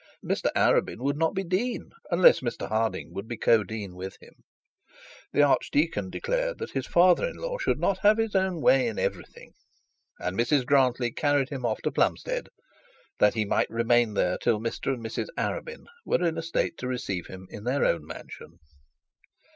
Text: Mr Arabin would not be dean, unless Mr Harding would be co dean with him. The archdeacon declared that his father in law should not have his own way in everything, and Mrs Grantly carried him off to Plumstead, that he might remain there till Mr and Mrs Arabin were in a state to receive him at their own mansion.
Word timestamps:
Mr 0.25 0.49
Arabin 0.55 0.97
would 0.97 1.15
not 1.15 1.35
be 1.35 1.43
dean, 1.43 1.91
unless 2.09 2.39
Mr 2.39 2.67
Harding 2.67 3.13
would 3.13 3.27
be 3.27 3.37
co 3.37 3.63
dean 3.63 3.95
with 3.95 4.17
him. 4.19 4.33
The 5.31 5.43
archdeacon 5.43 6.09
declared 6.09 6.57
that 6.57 6.71
his 6.71 6.87
father 6.87 7.23
in 7.27 7.35
law 7.35 7.59
should 7.59 7.77
not 7.79 7.99
have 7.99 8.17
his 8.17 8.33
own 8.33 8.61
way 8.61 8.87
in 8.87 8.97
everything, 8.97 9.53
and 10.17 10.35
Mrs 10.35 10.65
Grantly 10.65 11.11
carried 11.11 11.49
him 11.49 11.67
off 11.67 11.83
to 11.83 11.91
Plumstead, 11.91 12.49
that 13.19 13.35
he 13.35 13.45
might 13.45 13.69
remain 13.69 14.15
there 14.15 14.39
till 14.39 14.59
Mr 14.59 14.91
and 14.95 15.05
Mrs 15.05 15.27
Arabin 15.37 15.85
were 16.03 16.25
in 16.25 16.35
a 16.35 16.41
state 16.41 16.79
to 16.79 16.87
receive 16.87 17.27
him 17.27 17.47
at 17.53 17.63
their 17.63 17.85
own 17.85 18.03
mansion. 18.03 18.57